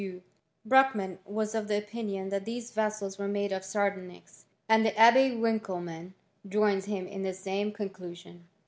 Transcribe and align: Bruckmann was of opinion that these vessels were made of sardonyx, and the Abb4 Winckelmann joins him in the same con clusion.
Bruckmann 0.67 1.19
was 1.25 1.53
of 1.53 1.69
opinion 1.69 2.29
that 2.29 2.43
these 2.43 2.71
vessels 2.71 3.19
were 3.19 3.27
made 3.27 3.51
of 3.51 3.63
sardonyx, 3.63 4.45
and 4.67 4.83
the 4.83 4.93
Abb4 4.93 5.39
Winckelmann 5.39 6.13
joins 6.49 6.85
him 6.85 7.05
in 7.05 7.21
the 7.21 7.33
same 7.35 7.71
con 7.71 7.89
clusion. 7.89 8.39